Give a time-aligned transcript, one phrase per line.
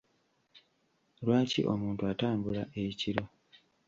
[1.23, 3.23] Lwaki omuntu atambula ekiro?